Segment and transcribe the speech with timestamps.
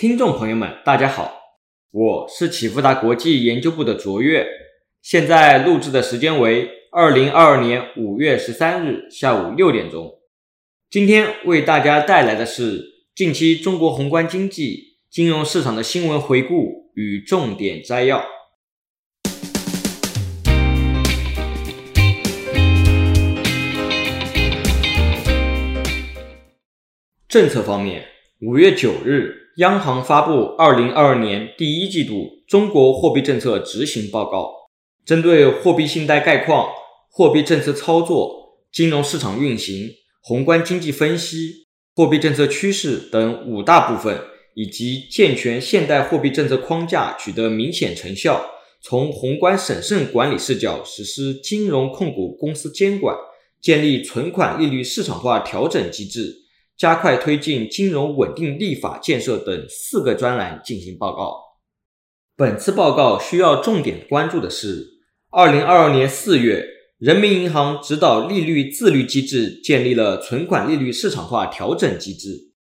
[0.00, 1.56] 听众朋友们，大家好，
[1.90, 4.46] 我是启富达国际研究部的卓越，
[5.02, 10.20] 现在录制的时间为二零二二年五月十三日下午六点钟。
[10.88, 18.24] 今天为大家带来的是近期中国宏观经济、金融市场的新闻回顾与重点摘要。
[27.28, 28.06] 政策方面，
[28.42, 29.47] 五月九日。
[29.58, 34.44] 央行发布《二零二二年第一季度中国货币政策执行报告》，
[35.04, 36.68] 针对货币信贷概况、
[37.10, 39.90] 货币政策操作、金融市场运行、
[40.22, 41.66] 宏观经济分析、
[41.96, 44.20] 货币政策趋势等五大部分，
[44.54, 48.40] 以及健全现代货币政策框架取得明显成效，
[48.80, 53.16] 从宏观审慎管理视角实施金融控股公司监管，
[53.60, 56.44] 建立存款利率市场化调整机制。
[56.78, 61.34] 加快推进金融稳定立法建设等四个专栏进行报告。
[62.36, 64.86] 本次报告需要重点关注的是，
[65.30, 66.64] 二零二二年四月，
[66.98, 72.52] 人民银行指导利率自律机制建立了存款利率市场化调整机制。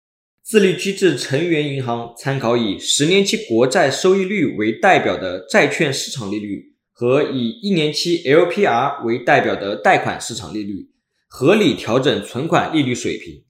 [0.42, 10.88] 自律机制成员银行参考以十年期国债收益率为代表的债券市场利率和以一年期 LPR 为代表的贷款市场利率，
[11.28, 13.42] 合理调整存款利率水平。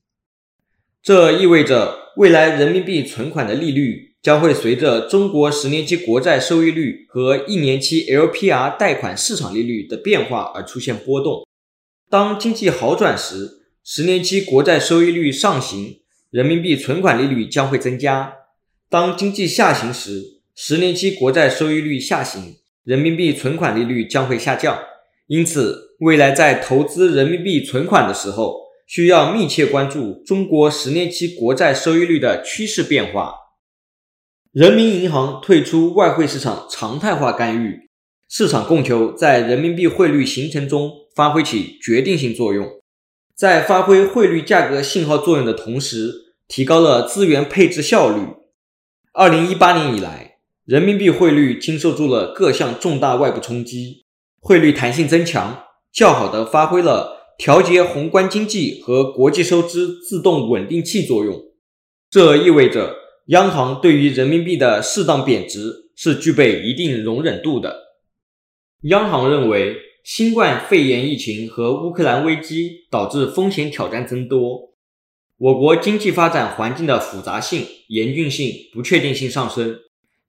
[1.07, 11.47] 这意味着，未来人民币存款的利率将会随着中国十年期国债收益率和一年期 LPR 贷款市场利率的变化而出现波动。
[12.11, 18.33] 当经济好转时，十年期国债收益率上行，人民币存款利率将会增加；
[18.91, 24.77] 当经济下行时，十年期国债收益率下行，人民币存款利率将会下降。
[25.29, 33.35] 因此，未来在投资人民币存款的时候，需要密切关注中国十年期国债收益率的趋势变化。
[34.53, 37.91] 人民银行退出外汇市场常态化干预，
[38.29, 42.67] 市场供求在人民币汇率形成中发挥起决定性作用，
[43.35, 48.23] 在发挥汇率价格信号作用的同时，提高了资源配置效率。
[49.13, 54.07] 二零一八年以来，人民币汇率经受住了各项重大外部冲击，
[54.41, 57.16] 汇率弹性增强，较好的发挥了。
[57.39, 61.39] 调节宏观经济和国际收支自动稳定器作用，
[62.11, 62.95] 这意味着
[63.27, 67.77] 央行对于人民币的适当贬值是具备一定容忍度的。
[68.85, 74.73] 央行认为，新冠肺炎疫情和乌克兰危机导致风险挑战增多，
[75.37, 79.79] 我国经济发展环境的复杂性、严峻性、不确定性上升。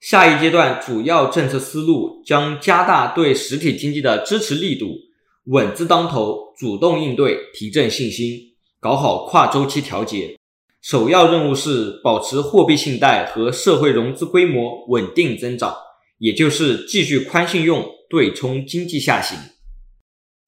[0.02, 5.07] 下一阶段主要政策思路将加大对实体经济的支持力度。
[5.48, 8.38] 稳字当头，主动应对，提振信心，
[8.82, 10.36] 搞好跨周期调节。
[10.82, 15.74] 首要任务是保持货币信贷和社会融资规模稳定增长，
[16.18, 19.38] 也就是继续宽信用，对冲经济下行。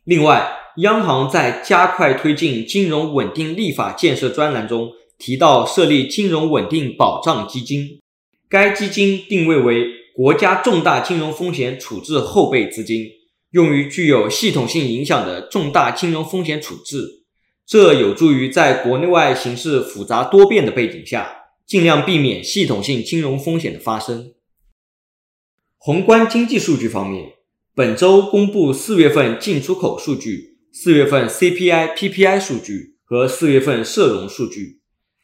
[0.04, 8.02] 另外，央行在加快推进金融稳定立法建设专栏中提到，设立金融稳定保障基金，
[8.50, 13.06] 该基金定位为国家重大金融风险处置后备资金。
[13.52, 17.24] 用于具有系统性影响的重大金融风险处置，
[17.66, 24.34] 这有助于在国内外形势复杂多变的背景下，尽量避免系统性金融风险的发生。
[25.78, 27.34] 宏观经济数据方面，
[27.74, 34.82] 本周公布四月份进出口数据、四月份 CPI、PPI 数据和四月份社融数据，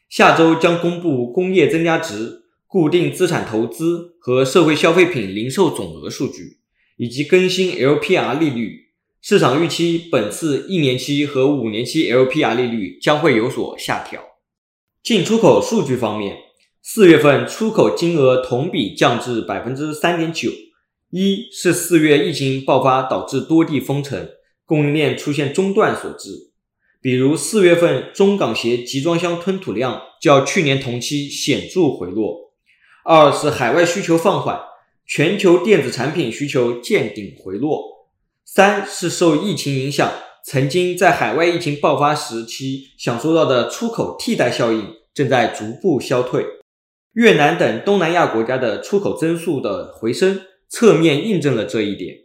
[0.08, 6.55] 下周将公布工业增加值、固定资产投资和社会消费品零售总额数据。
[6.96, 8.86] 以及更新 LPR 利率，
[9.20, 14.22] 市场预期本次一年期和五年期 LPR 利率将会有所下调。
[15.02, 16.36] 进出口数据方面，
[16.82, 20.50] 四月份出口金额同比降至百分之三点九，
[21.10, 24.28] 一是四月疫情爆发导致多地封城，
[24.64, 26.50] 供应链出现中断所致，
[27.02, 32.52] 比如四月份中港协集装箱吞吐量较去年同期显著回落；
[33.04, 34.58] 二是海外需求放缓。
[35.06, 38.08] 全球电子产品需求见顶回落。
[38.44, 40.12] 三是受疫情影响，
[40.44, 46.44] 曾经在海外疫情爆发时期享受到的出口替代效应正在逐步消退。
[47.12, 52.24] 越南等东南亚国家的出口增速的回升，侧面印证了这一点。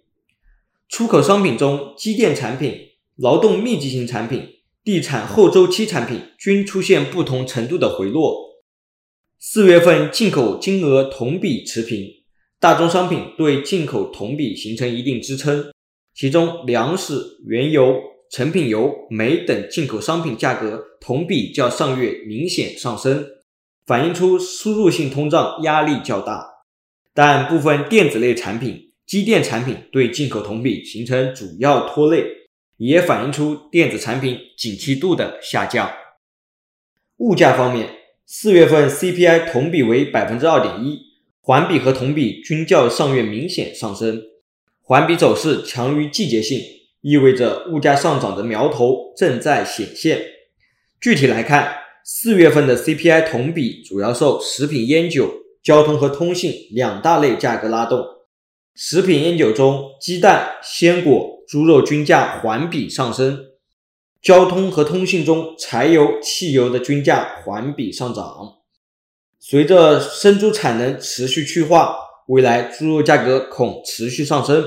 [0.90, 4.48] 出口商品中，机电产品、劳动密集型产品、
[4.84, 8.60] 地产后周期产品均出现不同程度的回落。
[9.40, 12.21] 四月份进口金额同比持平。
[12.62, 15.72] 大宗商品对进口同比形成一定支撑，
[16.14, 18.00] 其中粮食、原油、
[18.30, 23.26] 成品油、煤等进口商品价格同比较上月明显上升。
[23.88, 26.48] 反映出输入性通胀压力较大。
[27.16, 32.24] 但部分电子类产品、机电产品对进口同比形成主要拖累，
[32.78, 35.92] 也反映出电子产品景气度的下降。
[37.18, 37.90] 物价方面，
[38.28, 41.00] 四月份 CPI 同比为百分之二点一，
[41.52, 44.22] 环比和同比均较上月明显上升，
[44.82, 46.62] 环比走势强于季节性，
[47.02, 50.22] 意味着物价上涨的苗头正在显现。
[51.02, 51.76] 具体来看，
[52.06, 55.30] 四月份的 CPI 同比主要受食品烟酒。
[55.62, 58.02] 交通和通信两大类价格拉动，
[58.74, 63.36] 食品烟酒中，鸡蛋、鲜果、猪肉均价环比上升；
[64.22, 68.61] 交通和通信中，柴油、汽油的均价环比上涨。
[69.44, 71.98] 随着生猪产能持续去化，
[72.28, 74.64] 未来猪肉价格恐持续上升。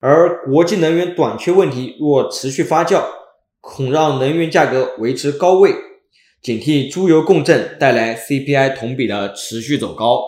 [0.00, 3.04] 而国际能源短缺问题若持续发酵，
[3.60, 5.72] 恐让能源价格维持高位。
[6.42, 10.20] 警惕猪油共振带来 CPI 同比的持续走高。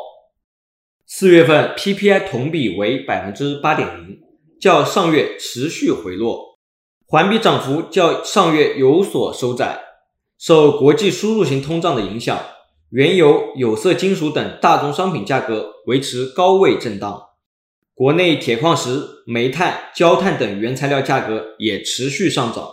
[1.04, 4.20] 四月份 PPI 同比为百分之八点零，
[4.60, 6.56] 较上月持续回落，
[7.08, 9.80] 环比涨幅较上月有所收窄。
[10.38, 12.40] 受国际输入型通胀的影响，
[12.90, 17.22] 原油、有色金属等大宗商品价格维持高位震荡，
[17.94, 22.68] 国内铁矿石、煤炭、焦炭等原材料价格也持续上涨。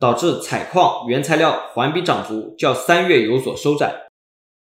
[0.00, 3.92] 导致采矿原材料环比涨幅较三月有所收窄。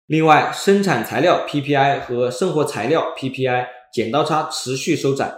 [0.05, 5.33] 另外，生产材料 PPI 和生活材料 PPI 剪刀差持续收窄，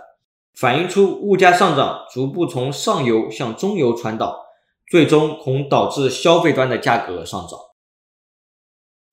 [0.53, 4.37] 反映出物价上涨逐步从上游向中游传导，
[4.91, 7.57] 最终恐导致消费端的价格上涨。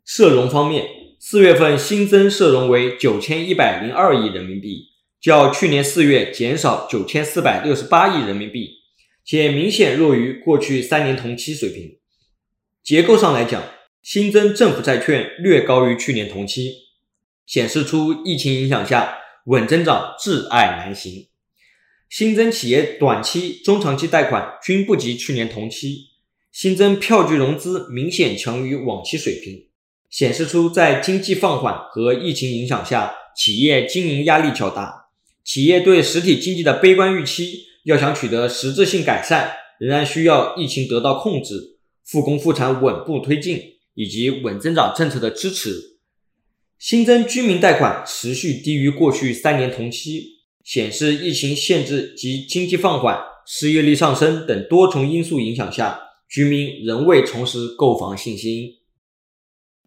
[0.04, 0.86] 社融方面，
[1.18, 4.88] 四月份新增社融为九千一百零二亿人民币，
[5.20, 8.84] 较去年四月减少九千四百六十八亿人民币。
[9.26, 11.96] 且明显弱于过去三年同期水平。
[12.82, 13.62] 结构上来讲，
[14.02, 16.74] 新增政府债券略高于去年同期，
[17.46, 19.16] 显示出疫情影响下
[19.46, 21.28] 稳增长挚爱难行。
[22.10, 26.10] 新增企业短期、中长期贷款均不及去年同期，
[26.52, 29.68] 新增票据融资明显强于往期水平，
[30.14, 35.06] 显示出在经济放缓和疫情影响下，企业经营压力较大，
[35.42, 37.64] 企业对实体经济的悲观预期。
[37.82, 39.50] 要想取得实质性改善，
[39.80, 43.60] 仍然需要疫情得到控制、复工复产稳步推进
[43.94, 45.98] 以及稳增长政策的支持。
[46.78, 50.22] 新增居民贷款持续低于过去三年同期，
[50.62, 55.98] 显示疫情限制及经济放缓、失业率上升等多重因素影响下，
[56.30, 58.70] 居民仍未重拾购房信心。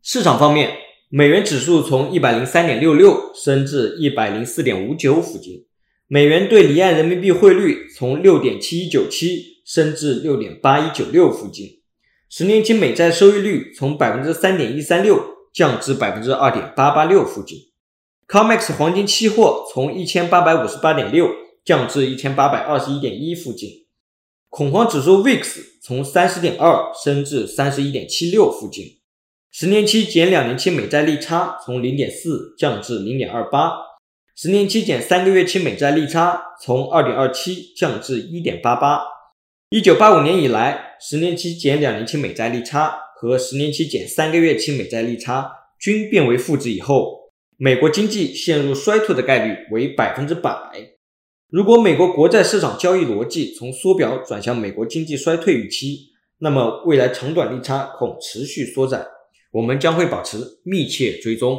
[0.10, 0.78] 市场方面，
[1.10, 5.66] 美元指数从一百零三点六六升至一百零四点五九附近。
[6.08, 11.82] 美元对离岸人民币汇率从六点七一九七升至六点八一九六附近，
[12.30, 15.22] 十年期美债收益率从百分之三点一三六
[15.52, 17.60] 降至百分之二点八八六附近
[18.30, 21.30] ，COMEX 黄金期货从一千八百五十八点六
[21.66, 23.70] 降至一千八百二十一点一附近，
[24.48, 25.44] 恐慌指数 VIX
[25.84, 28.97] 从三十点二升至三十一点七六附近，
[29.60, 33.72] 十年期减两年期美债利差从零点四降至零点二八。
[34.36, 39.02] 十年期减三个月期美债利差从二点二七降至一点八八。
[39.72, 50.56] 一九八五年以来，十年期减两年期美债利差和十年期减三个月期美债利差均变为负值以后，美国经济陷入衰退的概率为百分之百。
[51.50, 59.04] 如果美国国债市场交易逻辑从缩表转向美国经济衰退预期，那么未来长短利差恐持续缩窄。
[59.52, 61.58] 我们将会保持密切追踪。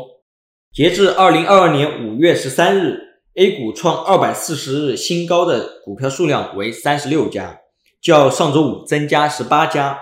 [0.72, 3.00] 截至二零二二年五月十三日
[3.34, 7.60] ，A 股创二百四十日新高的股票数量为三十六家，
[8.00, 9.96] 较上周五增加十八家；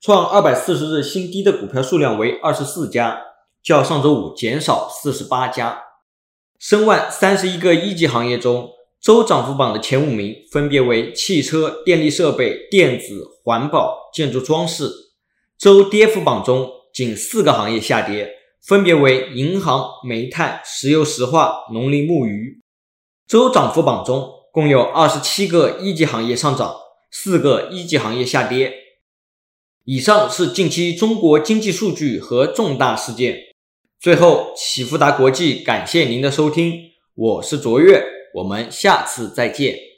[0.00, 3.20] 创二百四十日新低的股票数量为二十四家，
[3.62, 5.82] 较上周五减少四十八家。
[6.58, 8.70] 申万三十一个一级行业中，
[9.00, 14.86] 周涨幅榜的前五名分别为汽车、电力设备、电子、环保、建筑装饰；
[15.56, 18.36] 周跌幅榜中，仅四个行业下跌。
[18.62, 22.60] 分别为银行、煤炭、石油石化、农林牧渔。
[23.26, 26.76] 周涨幅榜中共有二十七个一级行业上涨，
[27.10, 28.74] 四个一级行业下跌。
[29.84, 33.38] 以上是近期中国经济数据和重大事件。
[33.98, 36.74] 最后，启富达国际感谢您的收听，
[37.14, 38.04] 我是卓越，
[38.34, 39.89] 我们下次再见。